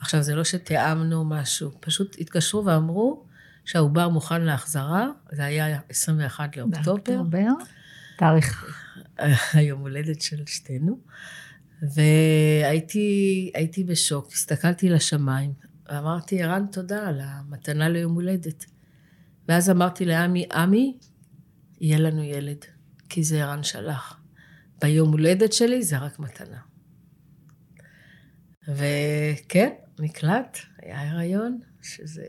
עכשיו, 0.00 0.22
זה 0.22 0.34
לא 0.34 0.44
שתיאמנו 0.44 1.24
משהו, 1.24 1.70
פשוט 1.80 2.16
התקשרו 2.20 2.64
ואמרו 2.64 3.24
שהעובר 3.64 4.08
מוכן 4.08 4.42
להחזרה, 4.42 5.08
זה 5.32 5.44
היה 5.44 5.78
21 5.88 6.56
לאוקטובר. 6.56 6.82
באוקטובר. 6.84 7.46
תאריך. 8.18 8.64
היום 9.54 9.80
הולדת 9.80 10.20
של 10.20 10.46
שתינו, 10.46 10.98
והייתי 11.82 13.50
הייתי 13.54 13.84
בשוק, 13.84 14.32
הסתכלתי 14.32 14.88
לשמיים, 14.88 15.52
ואמרתי, 15.88 16.42
ערן, 16.42 16.66
תודה 16.72 17.08
על 17.08 17.20
המתנה 17.22 17.88
ליום 17.88 18.14
הולדת. 18.14 18.64
ואז 19.48 19.70
אמרתי 19.70 20.04
לעמי, 20.04 20.46
עמי, 20.52 20.98
יהיה 21.80 21.98
לנו 21.98 22.22
ילד, 22.22 22.64
כי 23.08 23.24
זה 23.24 23.44
ערן 23.44 23.62
שלח. 23.62 24.20
ביום 24.80 25.12
הולדת 25.12 25.52
שלי 25.52 25.82
זה 25.82 25.98
רק 25.98 26.18
מתנה. 26.18 26.58
וכן, 28.68 29.70
נקלט, 29.98 30.58
היה 30.82 31.10
הריון, 31.10 31.60
שזה 31.82 32.26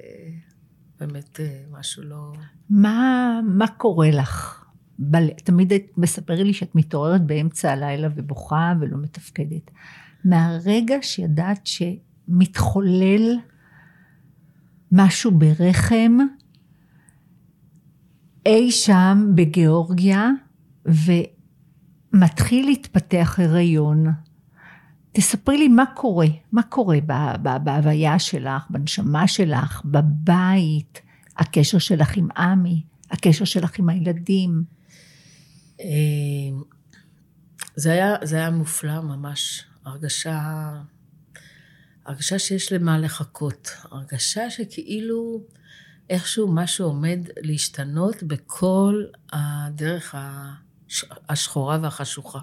באמת 1.00 1.40
אה, 1.40 1.64
משהו 1.72 2.04
לא... 2.04 2.34
מה, 2.70 3.40
מה 3.44 3.68
קורה 3.68 4.12
לך? 4.12 4.66
בל... 5.00 5.30
תמיד 5.44 5.74
את 5.74 5.98
מספרי 5.98 6.44
לי 6.44 6.54
שאת 6.54 6.76
מתעוררת 6.76 7.22
באמצע 7.26 7.72
הלילה 7.72 8.08
ובוכה 8.16 8.74
ולא 8.80 8.98
מתפקדת. 8.98 9.72
מהרגע 10.26 10.96
שידעת 11.02 11.68
שמתחולל 12.30 13.38
משהו 14.92 15.32
ברחם, 15.32 16.18
אי 18.46 18.72
שם 18.72 19.32
בגיאורגיה, 19.36 20.30
ומתחיל 20.86 22.66
להתפתח 22.66 23.40
הריון. 23.40 24.06
תספרי 25.12 25.58
לי 25.58 25.68
מה 25.68 25.84
קורה, 25.96 26.28
מה 26.52 26.64
קורה 26.64 26.98
בהוויה 27.64 28.20
שלך, 28.20 28.64
בנשמה 28.70 29.28
שלך, 29.28 29.82
בבית, 29.86 31.02
הקשר 31.38 31.78
שלך 31.78 32.18
עם 32.18 32.28
עמי, 32.38 32.84
הקשר 33.12 33.46
שלך 33.46 33.80
עם 33.80 33.90
הילדים. 33.90 34.64
אה, 35.82 35.86
זה 37.76 37.92
היה, 37.92 38.16
זה 38.24 38.36
היה 38.36 38.52
מופלא 38.52 39.02
ממש, 39.02 39.64
הרגשה, 39.86 40.72
הרגשה 42.06 42.40
שיש 42.40 42.72
למה 42.74 43.00
לחכות, 43.00 43.72
הרגשה 43.92 44.50
שכאילו 44.50 45.42
איכשהו 46.10 46.48
משהו 46.52 46.86
עומד 46.86 47.20
להשתנות 47.42 48.24
בכל 48.24 49.04
הדרך 49.34 50.16
הש- 50.18 51.06
השחורה 51.30 51.80
והחשוכה. 51.82 52.40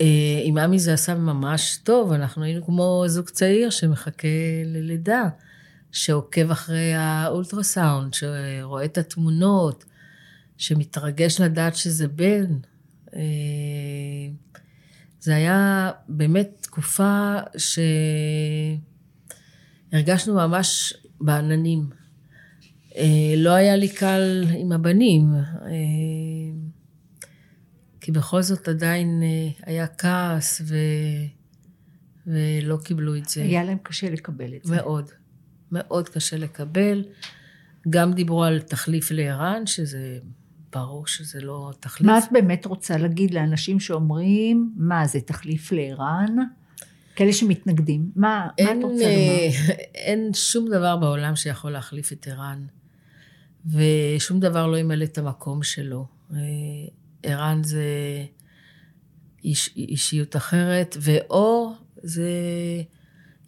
אה, 0.00 0.40
עם 0.42 0.58
עמי 0.58 0.78
זה 0.78 0.92
עשה 0.94 1.14
ממש 1.14 1.78
טוב, 1.84 2.12
אנחנו 2.12 2.44
היינו 2.44 2.66
כמו 2.66 3.04
זוג 3.06 3.28
צעיר 3.28 3.70
שמחכה 3.70 4.28
ללידה, 4.64 5.22
שעוקב 5.92 6.50
אחרי 6.50 6.94
האולטרסאונד, 6.94 8.14
שרואה 8.14 8.84
את 8.84 8.98
התמונות, 8.98 9.84
שמתרגש 10.58 11.40
לדעת 11.40 11.76
שזה 11.76 12.08
בן. 12.08 12.46
זה 15.24 15.34
היה 15.34 15.90
באמת 16.08 16.48
תקופה 16.60 17.36
שהרגשנו 19.92 20.34
ממש 20.34 20.94
בעננים. 21.20 21.90
אה, 22.96 23.34
לא 23.36 23.50
היה 23.50 23.76
לי 23.76 23.88
קל 23.88 24.44
עם 24.56 24.72
הבנים, 24.72 25.34
אה, 25.34 25.70
כי 28.00 28.12
בכל 28.12 28.42
זאת 28.42 28.68
עדיין 28.68 29.22
אה, 29.22 29.48
היה 29.66 29.86
כעס 29.86 30.62
ו... 30.64 30.76
ולא 32.26 32.78
קיבלו 32.84 33.16
את 33.16 33.28
זה. 33.28 33.42
היה 33.42 33.64
להם 33.64 33.78
קשה 33.82 34.10
לקבל 34.10 34.54
את 34.54 34.64
זה. 34.64 34.76
מאוד. 34.76 35.10
מאוד 35.72 36.08
קשה 36.08 36.36
לקבל. 36.36 37.04
גם 37.90 38.12
דיברו 38.12 38.44
על 38.44 38.60
תחליף 38.60 39.10
לערן, 39.10 39.66
שזה 39.66 40.18
ברור 40.74 41.06
שזה 41.06 41.40
לא 41.40 41.72
תחליף. 41.80 42.06
מה 42.06 42.18
את 42.18 42.24
באמת 42.32 42.66
רוצה 42.66 42.96
להגיד 42.96 43.34
לאנשים 43.34 43.80
שאומרים, 43.80 44.72
מה 44.76 45.06
זה 45.06 45.20
תחליף 45.20 45.72
לערן? 45.72 46.36
כאלה 47.16 47.32
שמתנגדים. 47.32 48.10
מה, 48.16 48.46
מה 48.46 48.48
אין, 48.58 48.78
את 48.78 48.84
רוצה 48.84 49.04
אה, 49.04 49.48
לומר? 49.66 49.74
אין 49.94 50.34
שום 50.34 50.68
דבר 50.70 50.96
בעולם 50.96 51.36
שיכול 51.36 51.72
להחליף 51.72 52.12
את 52.12 52.28
ערן, 52.28 52.66
ושום 53.66 54.40
דבר 54.40 54.66
לא 54.66 54.76
ימלא 54.76 55.04
את 55.04 55.18
המקום 55.18 55.62
שלו. 55.62 56.06
אה, 56.32 56.38
ערן 57.22 57.62
זה 57.62 57.84
איש, 59.44 59.70
אישיות 59.76 60.36
אחרת, 60.36 60.96
ואור 61.00 61.74
זה 62.02 62.30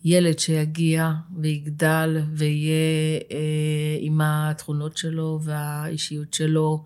ילד 0.05 0.39
שיגיע 0.39 1.13
ויגדל 1.37 2.19
ויהיה 2.33 3.21
אה, 3.33 3.97
עם 4.01 4.21
התכונות 4.21 4.97
שלו 4.97 5.41
והאישיות 5.43 6.35
שלו, 6.35 6.85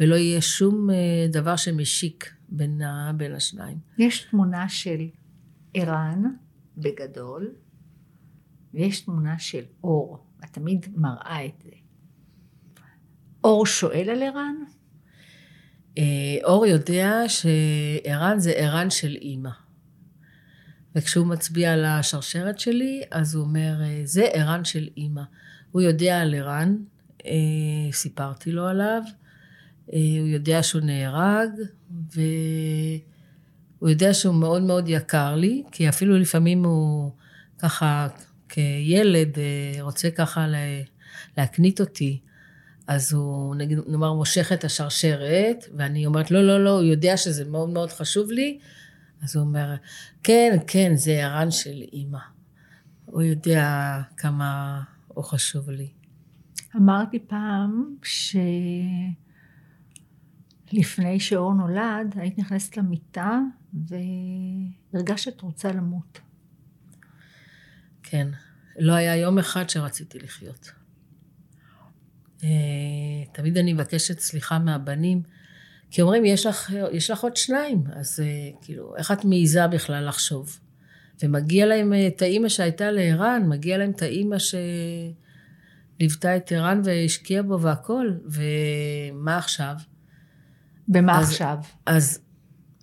ולא 0.00 0.14
יהיה 0.14 0.40
שום 0.40 0.90
אה, 0.90 1.26
דבר 1.32 1.56
שמשיק 1.56 2.34
בין, 2.48 2.82
ה, 2.82 3.12
בין 3.16 3.34
השניים. 3.34 3.78
יש 3.98 4.24
תמונה 4.30 4.68
של 4.68 5.08
ערן 5.74 6.22
בגדול, 6.76 7.54
ויש 8.74 9.00
תמונה 9.00 9.38
של 9.38 9.62
אור. 9.84 10.18
את 10.44 10.48
תמיד 10.52 10.86
מראה 10.96 11.46
את 11.46 11.62
זה. 11.64 11.70
אור 13.44 13.66
שואל 13.66 14.10
על 14.10 14.22
ערן? 14.22 14.54
אה, 15.98 16.04
אור 16.44 16.66
יודע 16.66 17.22
שערן 17.28 18.38
זה 18.38 18.50
ערן 18.50 18.90
של 18.90 19.16
אימא. 19.16 19.50
וכשהוא 20.94 21.26
מצביע 21.26 21.72
על 21.72 21.84
השרשרת 21.84 22.60
שלי, 22.60 23.02
אז 23.10 23.34
הוא 23.34 23.44
אומר, 23.44 23.82
אה, 23.82 24.00
זה 24.04 24.24
ערן 24.32 24.64
של 24.64 24.88
אימא. 24.96 25.22
הוא 25.70 25.82
יודע 25.82 26.20
על 26.20 26.34
ערן, 26.34 26.76
סיפרתי 27.92 28.52
לו 28.52 28.66
עליו, 28.66 29.02
הוא 29.92 30.26
יודע 30.26 30.62
שהוא 30.62 30.82
נהרג, 30.82 31.48
והוא 32.14 33.90
יודע 33.90 34.14
שהוא 34.14 34.34
מאוד 34.34 34.62
מאוד 34.62 34.88
יקר 34.88 35.36
לי, 35.36 35.62
כי 35.72 35.88
אפילו 35.88 36.18
לפעמים 36.18 36.64
הוא 36.64 37.12
ככה, 37.58 38.08
כילד, 38.48 39.38
רוצה 39.80 40.10
ככה 40.10 40.46
להקנית 41.36 41.80
אותי. 41.80 42.20
אז 42.86 43.12
הוא, 43.12 43.54
נגיד, 43.54 43.78
נאמר, 43.88 44.12
מושך 44.12 44.52
את 44.52 44.64
השרשרת, 44.64 45.64
ואני 45.76 46.06
אומרת, 46.06 46.30
לא, 46.30 46.46
לא, 46.46 46.64
לא, 46.64 46.70
הוא 46.70 46.82
יודע 46.82 47.16
שזה 47.16 47.44
מאוד 47.44 47.68
מאוד 47.68 47.90
חשוב 47.90 48.30
לי, 48.30 48.58
אז 49.22 49.36
הוא 49.36 49.44
אומר, 49.44 49.74
כן, 50.22 50.58
כן, 50.66 50.92
זה 50.96 51.24
ערן 51.24 51.50
של 51.50 51.82
אימא. 51.92 52.18
הוא 53.06 53.22
יודע 53.22 54.00
כמה 54.16 54.82
הוא 55.08 55.24
חשוב 55.24 55.70
לי. 55.70 55.88
אמרתי 56.76 57.18
פעם 57.18 57.94
שלפני 60.70 61.20
שאור 61.20 61.54
נולד, 61.54 62.14
היית 62.16 62.38
נכנסת 62.38 62.76
למיטה 62.76 63.40
והרגשת 64.92 65.22
שאת 65.22 65.40
רוצה 65.40 65.72
למות. 65.72 66.20
כן. 68.02 68.28
לא 68.78 68.92
היה 68.92 69.16
יום 69.16 69.38
אחד 69.38 69.70
שרציתי 69.70 70.18
לחיות. 70.18 70.70
אה, 72.44 72.48
תמיד 73.32 73.58
אני 73.58 73.72
מבקשת 73.72 74.18
סליחה 74.18 74.58
מהבנים, 74.58 75.22
כי 75.90 76.02
אומרים, 76.02 76.24
יש 76.24 76.46
לך, 76.46 76.72
יש 76.92 77.10
לך 77.10 77.20
עוד 77.20 77.36
שניים, 77.36 77.84
אז 77.92 78.20
אה, 78.20 78.50
כאילו, 78.62 78.96
איך 78.96 79.10
את 79.10 79.24
מעיזה 79.24 79.66
בכלל 79.66 80.08
לחשוב? 80.08 80.58
ומגיע 81.22 81.66
להם 81.66 81.92
אה, 81.92 82.06
את 82.06 82.22
האימא 82.22 82.48
שהייתה 82.48 82.90
לערן, 82.90 83.42
מגיע 83.48 83.78
להם 83.78 83.90
את 83.90 84.02
האימא 84.02 84.36
שליוותה 85.98 86.36
את 86.36 86.52
ערן 86.52 86.80
והשקיעה 86.84 87.42
בו 87.42 87.60
והכל, 87.60 88.10
ומה 88.24 89.38
עכשיו? 89.38 89.74
במה 90.90 91.18
אז, 91.20 91.30
עכשיו? 91.30 91.58
אז... 91.86 92.20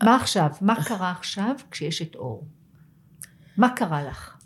מה 0.04 0.16
עכשיו? 0.16 0.50
מה 0.62 0.84
קרה 0.84 1.12
עכשיו 1.12 1.56
כשיש 1.72 2.02
את 2.02 2.16
אור? 2.16 2.48
מה 3.58 3.70
קרה 3.76 4.04
לך? 4.04 4.38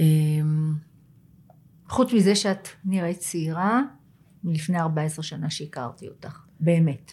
אמ, 0.00 0.74
חוץ 1.88 2.12
מזה 2.12 2.34
שאת 2.34 2.68
נראית 2.84 3.18
צעירה, 3.18 3.82
מלפני 4.44 4.80
14 4.80 5.22
שנה 5.22 5.50
שהכרתי 5.50 6.08
אותך, 6.08 6.40
באמת. 6.60 7.12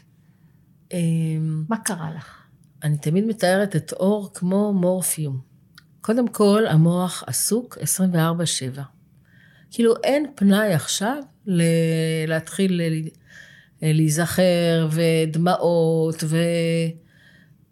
אמ, 0.93 1.63
מה 1.69 1.77
קרה 1.77 2.11
לך? 2.17 2.43
אני 2.83 2.97
תמיד 2.97 3.25
מתארת 3.25 3.75
את 3.75 3.93
אור 3.93 4.29
כמו 4.33 4.73
מורפיום. 4.73 5.41
קודם 6.01 6.27
כל, 6.27 6.63
המוח 6.69 7.23
עסוק 7.27 7.77
24-7. 7.77 8.81
כאילו 9.71 9.93
אין 10.03 10.25
פנאי 10.35 10.73
עכשיו 10.73 11.23
ל- 11.45 11.61
להתחיל 12.27 12.81
ל- 12.81 13.07
להיזכר 13.83 14.87
ודמעות 14.91 16.23
ו... 16.23 16.37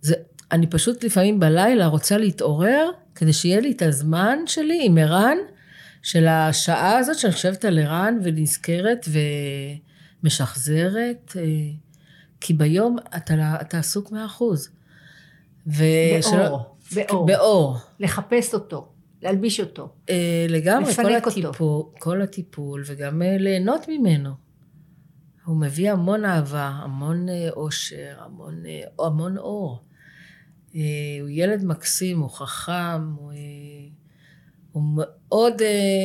זה, 0.01 0.15
אני 0.51 0.67
פשוט 0.67 1.03
לפעמים 1.03 1.39
בלילה 1.39 1.87
רוצה 1.87 2.17
להתעורר 2.17 2.89
כדי 3.15 3.33
שיהיה 3.33 3.59
לי 3.59 3.71
את 3.71 3.81
הזמן 3.81 4.39
שלי 4.45 4.79
עם 4.85 4.97
ערן 4.97 5.37
של 6.01 6.27
השעה 6.27 6.97
הזאת 6.97 7.17
שאני 7.17 7.33
חושבת 7.33 7.65
על 7.65 7.79
ערן 7.79 8.19
ונזכרת 8.23 9.05
ומשחזרת, 10.23 11.33
אה, 11.35 11.43
כי 12.41 12.53
ביום 12.53 12.97
אתה, 13.17 13.57
אתה 13.61 13.79
עסוק 13.79 14.11
מאה 14.11 14.25
אחוז. 14.25 14.69
באור, 15.65 16.75
באור. 16.95 17.25
באור. 17.25 17.77
לחפש 17.99 18.53
אותו, 18.53 18.87
להלביש 19.21 19.59
אותו. 19.59 19.89
אה, 20.09 20.45
לגמרי, 20.49 20.95
כל 20.95 21.13
הטיפול, 21.15 21.83
כל 21.99 22.21
הטיפול, 22.21 22.83
וגם 22.85 23.21
אה, 23.21 23.37
ליהנות 23.37 23.85
ממנו. 23.87 24.50
הוא 25.45 25.57
מביא 25.57 25.91
המון 25.91 26.25
אהבה, 26.25 26.67
המון 26.67 27.25
אושר, 27.49 28.17
המון, 28.19 28.63
המון 28.99 29.37
אור. 29.37 29.83
הוא 30.73 31.29
ילד 31.29 31.63
מקסים, 31.63 32.19
הוא 32.19 32.29
חכם, 32.29 33.13
הוא... 33.17 33.33
הוא 34.71 34.83
מאוד 34.95 35.61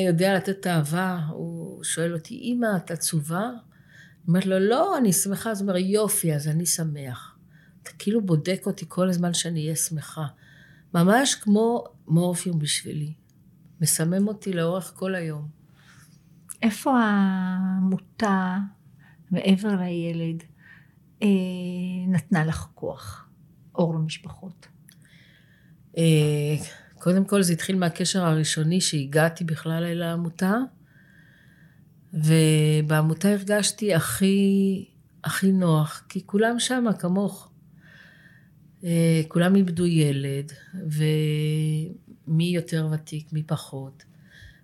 יודע 0.06 0.34
לתת 0.34 0.66
אהבה, 0.66 1.20
הוא 1.28 1.84
שואל 1.84 2.14
אותי, 2.14 2.40
אמא, 2.42 2.66
את 2.76 2.90
עצובה? 2.90 3.50
אומרת 4.28 4.46
לו, 4.46 4.58
לא, 4.58 4.98
אני 4.98 5.12
שמחה. 5.12 5.50
אז 5.50 5.60
הוא 5.60 5.68
אומר, 5.68 5.78
יופי, 5.78 6.34
אז 6.34 6.48
אני 6.48 6.66
שמח. 6.66 7.36
אתה 7.82 7.90
כאילו 7.98 8.20
בודק 8.26 8.62
אותי 8.66 8.84
כל 8.88 9.08
הזמן 9.08 9.34
שאני 9.34 9.62
אהיה 9.62 9.76
שמחה. 9.76 10.26
ממש 10.94 11.34
כמו 11.34 11.84
מורפיום 12.08 12.58
בשבילי. 12.58 13.12
מסמם 13.80 14.28
אותי 14.28 14.52
לאורך 14.52 14.92
כל 14.96 15.14
היום. 15.14 15.48
איפה 16.62 16.98
העמותה, 16.98 18.56
מעבר 19.30 19.76
לילד, 19.76 20.42
אה, 21.22 21.28
נתנה 22.08 22.44
לך 22.44 22.66
כוח, 22.74 23.28
אור 23.74 23.94
למשפחות? 23.94 24.68
אה, 25.98 26.56
קודם 26.98 27.24
כל 27.24 27.42
זה 27.42 27.52
התחיל 27.52 27.76
מהקשר 27.76 28.24
הראשוני 28.24 28.80
שהגעתי 28.80 29.44
בכלל 29.44 29.84
אל 29.84 30.02
העמותה, 30.02 30.54
ובעמותה 32.14 33.28
הרגשתי 33.28 33.94
הכי, 33.94 34.84
הכי 35.24 35.52
נוח, 35.52 36.04
כי 36.08 36.26
כולם 36.26 36.58
שמה 36.58 36.92
כמוך. 36.92 37.50
אה, 38.84 39.22
כולם 39.28 39.56
איבדו 39.56 39.86
ילד, 39.86 40.52
ומי 40.74 42.44
יותר 42.44 42.88
ותיק, 42.92 43.32
מי 43.32 43.42
פחות. 43.42 44.04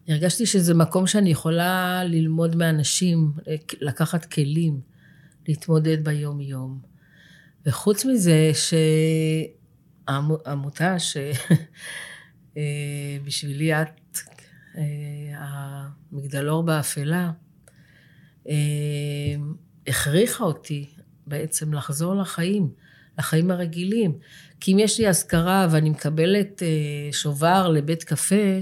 הרגשתי 0.09 0.47
שזה 0.47 0.75
מקום 0.75 1.07
שאני 1.07 1.31
יכולה 1.31 2.05
ללמוד 2.05 2.57
מאנשים, 2.57 3.33
לקחת 3.81 4.25
כלים, 4.25 4.81
להתמודד 5.49 6.05
ביום-יום. 6.05 6.93
וחוץ 7.67 8.05
מזה 8.05 8.51
שהעמותה, 10.09 10.99
ש... 10.99 11.17
אה, 12.57 13.19
את 13.83 14.19
אה, 14.77 14.83
המגדלור 16.13 16.63
באפלה, 16.63 17.31
אה, 18.49 18.55
הכריחה 19.87 20.45
אותי 20.45 20.91
בעצם 21.27 21.75
לחזור 21.75 22.15
לחיים, 22.15 22.71
לחיים 23.19 23.51
הרגילים. 23.51 24.19
כי 24.61 24.73
אם 24.73 24.79
יש 24.79 25.01
לי 25.01 25.09
אזכרה 25.09 25.69
ואני 25.71 25.91
מקבלת 25.91 26.63
שובר 27.13 27.69
לבית 27.69 28.05
קפה, 28.05 28.61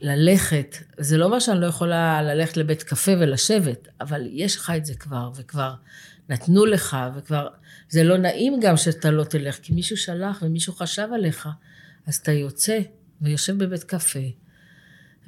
ללכת, 0.00 0.76
זה 0.98 1.16
לא 1.16 1.24
אומר 1.24 1.38
שאני 1.38 1.60
לא 1.60 1.66
יכולה 1.66 2.22
ללכת 2.22 2.56
לבית 2.56 2.82
קפה 2.82 3.12
ולשבת, 3.20 3.88
אבל 4.00 4.28
יש 4.30 4.56
לך 4.56 4.72
את 4.76 4.86
זה 4.86 4.94
כבר, 4.94 5.30
וכבר 5.36 5.74
נתנו 6.28 6.66
לך, 6.66 6.96
וכבר... 7.16 7.48
זה 7.88 8.04
לא 8.04 8.18
נעים 8.18 8.60
גם 8.60 8.76
שאתה 8.76 9.10
לא 9.10 9.24
תלך, 9.24 9.58
כי 9.62 9.72
מישהו 9.72 9.96
שלח 9.96 10.42
ומישהו 10.42 10.72
חשב 10.72 11.08
עליך. 11.14 11.48
אז 12.06 12.16
אתה 12.16 12.32
יוצא 12.32 12.78
ויושב 13.20 13.58
בבית 13.58 13.84
קפה, 13.84 14.18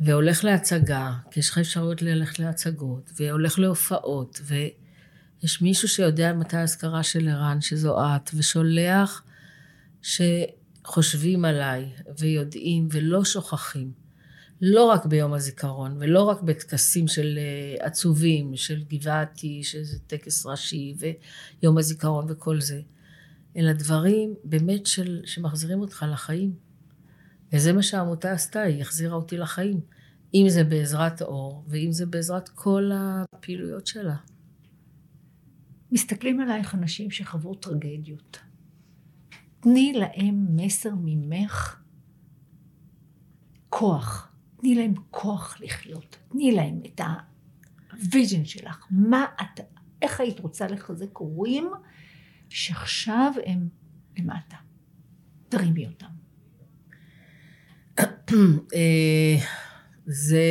והולך 0.00 0.44
להצגה, 0.44 1.12
כי 1.30 1.40
יש 1.40 1.50
לך 1.50 1.58
אפשרויות 1.58 2.02
ללכת 2.02 2.38
להצגות, 2.38 3.10
והולך 3.16 3.58
להופעות, 3.58 4.40
ויש 4.44 5.62
מישהו 5.62 5.88
שיודע 5.88 6.32
מתי 6.32 6.56
האזכרה 6.56 7.02
של 7.02 7.28
ערן, 7.28 7.60
שזו 7.60 7.98
את, 8.00 8.30
ושולח 8.34 9.22
שחושבים 10.02 11.44
עליי, 11.44 11.92
ויודעים, 12.18 12.88
ולא 12.90 13.24
שוכחים. 13.24 13.92
לא 14.60 14.84
רק 14.84 15.06
ביום 15.06 15.32
הזיכרון, 15.32 15.96
ולא 16.00 16.22
רק 16.22 16.42
בטקסים 16.42 17.08
של 17.08 17.38
אה, 17.38 17.86
עצובים, 17.86 18.56
של 18.56 18.84
גבעתי, 18.88 19.64
שזה 19.64 19.98
טקס 19.98 20.46
ראשי, 20.46 20.94
ויום 20.98 21.78
הזיכרון 21.78 22.26
וכל 22.28 22.60
זה, 22.60 22.80
אלא 23.56 23.72
דברים 23.72 24.34
באמת 24.44 24.86
של, 24.86 25.20
שמחזירים 25.24 25.80
אותך 25.80 26.04
לחיים. 26.12 26.54
וזה 27.52 27.72
מה 27.72 27.82
שהעמותה 27.82 28.32
עשתה, 28.32 28.62
היא 28.62 28.82
החזירה 28.82 29.14
אותי 29.14 29.36
לחיים. 29.36 29.80
אם 30.34 30.46
זה 30.48 30.64
בעזרת 30.64 31.22
אור, 31.22 31.64
ואם 31.68 31.92
זה 31.92 32.06
בעזרת 32.06 32.48
כל 32.48 32.90
הפעילויות 32.94 33.86
שלה. 33.86 34.16
מסתכלים 35.92 36.40
עלייך 36.40 36.74
אנשים 36.74 37.10
שחוו 37.10 37.54
טרגדיות. 37.54 38.38
תני 39.60 39.92
להם 39.92 40.46
מסר 40.56 40.90
ממך 41.04 41.80
כוח. 43.68 44.27
תני 44.60 44.74
להם 44.74 44.94
כוח 45.10 45.56
לחיות. 45.60 46.16
תני 46.28 46.52
להם 46.52 46.80
את 46.86 47.00
ה 47.92 48.00
vision 48.00 48.44
שלך. 48.44 48.86
מה 48.90 49.24
את, 49.40 49.60
איך 50.02 50.20
היית 50.20 50.40
רוצה 50.40 50.66
לחזק 50.66 51.16
הורים 51.16 51.70
שעכשיו 52.48 53.32
הם 53.46 53.68
למטה. 54.18 54.56
תרימי 55.48 55.86
אותם. 55.86 56.06
אה, 58.74 59.36
זה, 60.06 60.42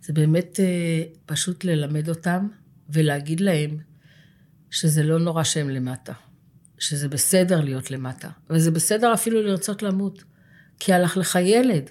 זה 0.00 0.12
באמת 0.12 0.60
אה, 0.60 1.02
פשוט 1.26 1.64
ללמד 1.64 2.08
אותם 2.08 2.48
ולהגיד 2.88 3.40
להם 3.40 3.78
שזה 4.70 5.02
לא 5.02 5.18
נורא 5.18 5.44
שהם 5.44 5.70
למטה, 5.70 6.12
שזה 6.78 7.08
בסדר 7.08 7.60
להיות 7.60 7.90
למטה, 7.90 8.30
וזה 8.50 8.70
בסדר 8.70 9.14
אפילו 9.14 9.42
לרצות 9.42 9.82
למות, 9.82 10.24
כי 10.78 10.92
הלך 10.92 11.16
לך 11.16 11.38
ילד, 11.42 11.90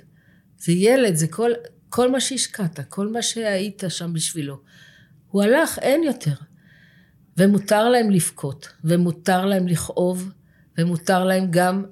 זה 0.58 0.72
ילד, 0.72 1.16
זה 1.16 1.28
כל, 1.28 1.52
כל 1.90 2.12
מה 2.12 2.20
שהשקעת, 2.20 2.80
כל 2.90 3.08
מה 3.08 3.22
שהיית 3.22 3.84
שם 3.90 4.14
בשבילו. 4.14 4.62
הוא 5.28 5.44
הלך, 5.44 5.80
אין 5.80 6.04
יותר. 6.04 6.36
ומותר 7.38 7.90
להם 7.90 8.12
לבכות, 8.12 8.74
ומותר 8.84 9.46
להם 9.46 9.68
לכאוב, 9.68 10.32
ומותר 10.78 11.24
להם 11.24 11.48
גם 11.50 11.86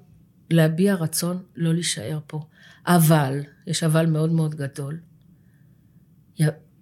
להביע 0.49 0.95
רצון 0.95 1.43
לא 1.55 1.73
להישאר 1.73 2.19
פה. 2.27 2.45
אבל, 2.87 3.39
יש 3.67 3.83
אבל 3.83 4.05
מאוד 4.05 4.31
מאוד 4.31 4.55
גדול, 4.55 4.99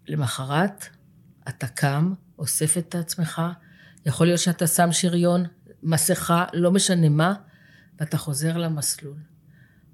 למחרת 0.08 0.86
אתה 1.50 1.68
קם, 1.68 2.14
אוסף 2.40 2.78
את 2.78 2.96
עצמך, 2.96 3.42
יכול 4.06 4.28
להיות 4.28 4.40
שאתה 4.40 4.68
שם 4.68 4.92
שריון, 4.92 5.46
מסכה, 5.84 6.46
לא 6.54 6.72
משנה 6.72 7.10
מה, 7.10 7.34
ואתה 8.00 8.18
חוזר 8.18 8.58
למסלול. 8.58 9.31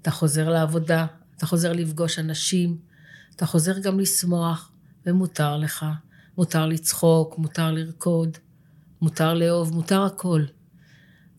אתה 0.02 0.10
חוזר 0.10 0.48
לעבודה, 0.48 1.06
אתה 1.36 1.46
חוזר 1.46 1.72
לפגוש 1.72 2.18
אנשים, 2.18 2.78
אתה 3.36 3.46
חוזר 3.46 3.78
גם 3.78 4.00
לשמוח, 4.00 4.72
ומותר 5.06 5.56
לך. 5.56 5.86
מותר 6.38 6.66
לצחוק, 6.66 7.38
מותר 7.38 7.70
לרקוד, 7.70 8.38
מותר 9.02 9.34
לאהוב, 9.34 9.74
מותר 9.74 10.02
הכל. 10.02 10.44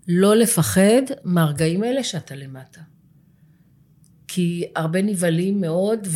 לא 0.08 0.36
לפחד 0.36 1.02
מהרגעים 1.24 1.84
האלה 1.84 2.04
שאתה 2.04 2.36
למטה. 2.36 2.82
כי 4.28 4.72
הרבה 4.76 5.02
נבהלים 5.02 5.62
מאוד 5.62 6.08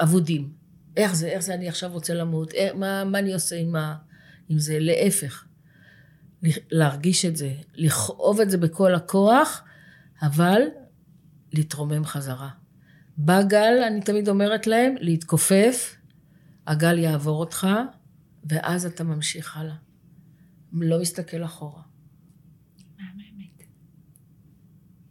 ואבודים. 0.00 0.52
איך 0.96 1.14
זה, 1.14 1.28
איך 1.28 1.42
זה 1.42 1.54
אני 1.54 1.68
עכשיו 1.68 1.92
רוצה 1.92 2.14
למות, 2.14 2.52
איך, 2.52 2.74
מה, 2.74 3.04
מה 3.04 3.18
אני 3.18 3.34
עושה 3.34 3.56
עם, 3.56 3.76
ה, 3.76 3.94
עם 4.48 4.58
זה, 4.58 4.78
להפך. 4.80 5.44
להרגיש 6.70 7.24
את 7.24 7.36
זה, 7.36 7.52
לכאוב 7.74 8.40
את 8.40 8.50
זה 8.50 8.58
בכל 8.58 8.94
הכוח, 8.94 9.62
אבל 10.22 10.60
להתרומם 11.54 12.04
חזרה. 12.04 12.50
בא 13.16 13.42
גל, 13.42 13.82
אני 13.86 14.00
תמיד 14.00 14.28
אומרת 14.28 14.66
להם, 14.66 14.94
להתכופף, 15.00 15.96
הגל 16.66 16.98
יעבור 16.98 17.40
אותך, 17.40 17.66
ואז 18.44 18.86
אתה 18.86 19.04
ממשיך 19.04 19.56
הלאה. 19.56 19.76
לא 20.72 21.00
מסתכל 21.00 21.44
אחורה. 21.44 21.82
מהממת. 22.96 23.62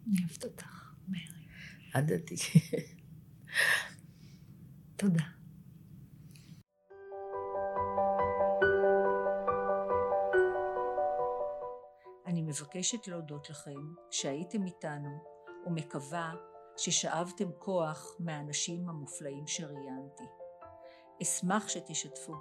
אני 0.08 0.16
אוהבת 0.20 0.44
אותך, 0.44 0.94
מרי. 1.08 1.48
הדדי. 1.94 2.36
תודה. 4.96 5.24
אני 12.28 12.42
מבקשת 12.42 13.08
להודות 13.08 13.50
לכם 13.50 13.94
שהייתם 14.12 14.66
איתנו 14.66 15.33
ומקווה 15.66 16.34
ששאבתם 16.78 17.52
כוח 17.60 18.16
מהאנשים 18.20 18.90
המופלאים 18.90 19.48
שראיינתי. 19.48 20.24
אשמח 21.22 21.68
שתשתפו. 21.68 22.34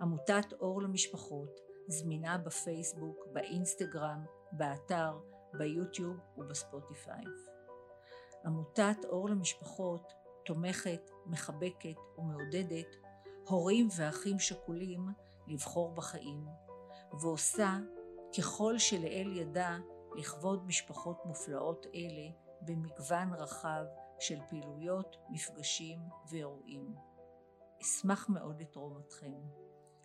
עמותת 0.00 0.52
אור 0.60 0.82
למשפחות 0.82 1.60
זמינה 1.88 2.38
בפייסבוק, 2.38 3.26
באינסטגרם, 3.32 4.24
באתר, 4.52 5.18
ביוטיוב 5.52 6.16
ובספוטיפיי. 6.38 7.24
עמותת 8.44 9.04
אור 9.04 9.28
למשפחות 9.28 10.12
תומכת, 10.44 11.10
מחבקת 11.26 11.96
ומעודדת 12.18 12.96
הורים 13.48 13.88
ואחים 13.96 14.38
שכולים 14.38 15.08
לבחור 15.46 15.94
בחיים, 15.94 16.46
ועושה 17.20 17.76
ככל 18.38 18.78
שלאל 18.78 19.36
ידה 19.36 19.78
לכבוד 20.18 20.66
משפחות 20.66 21.26
מופלאות 21.26 21.86
אלה 21.94 22.30
במגוון 22.62 23.32
רחב 23.32 23.84
של 24.20 24.38
פעילויות, 24.48 25.16
מפגשים 25.30 25.98
ואירועים. 26.30 26.94
אשמח 27.82 28.28
מאוד 28.28 28.60
לתרום 28.60 28.98
אתכם 28.98 29.32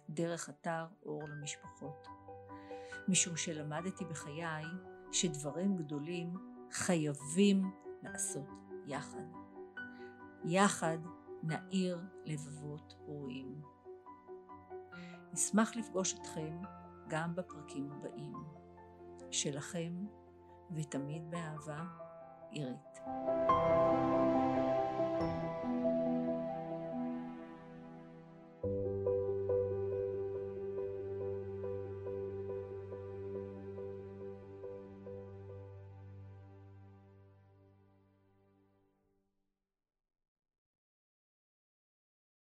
דרך 0.09 0.49
אתר 0.49 0.85
אור 1.05 1.23
למשפחות. 1.29 2.07
משום 3.07 3.37
שלמדתי 3.37 4.05
בחיי 4.05 4.63
שדברים 5.11 5.77
גדולים 5.77 6.33
חייבים 6.71 7.71
לעשות 8.03 8.49
יחד. 8.87 9.25
יחד 10.45 10.97
נאיר 11.43 12.01
לבבות 12.25 12.93
ראויים. 13.07 13.61
נשמח 15.33 15.75
לפגוש 15.75 16.13
אתכם 16.13 16.57
גם 17.07 17.35
בפרקים 17.35 17.91
הבאים. 17.91 18.62
שלכם, 19.33 19.93
ותמיד 20.75 21.31
באהבה, 21.31 21.83
עירית. 22.51 22.99